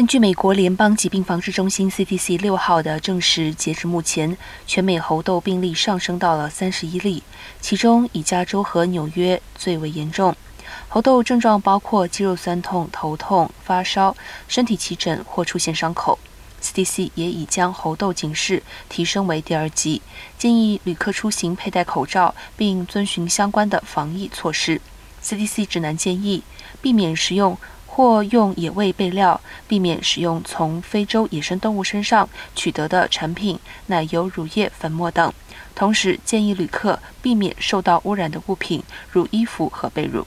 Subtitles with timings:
[0.00, 4.34] 根据美国联邦疾病防治中心 CDC 六号的证实，截至目前，
[4.66, 7.22] 全美猴痘病例上升到了三十一例，
[7.60, 10.34] 其中以加州和纽约最为严重。
[10.88, 14.16] 猴痘症状包括肌肉酸痛、头痛、发烧、
[14.48, 16.18] 身体起疹或出现伤口。
[16.62, 20.00] CDC 也已将猴痘警示提升为第二级，
[20.38, 24.80] 建议旅客出行佩戴口罩，并遵循相关的防疫措施。
[25.22, 26.42] CDC 指南建议
[26.80, 27.58] 避免食用。
[28.00, 29.38] 或用野味备料，
[29.68, 33.58] 避免使用从非洲野生动物身上取得的产品、
[33.88, 35.30] 奶油、乳液、粉末等。
[35.74, 40.24] 同时，建议旅客避免受到污染的物品，如衣服和被褥。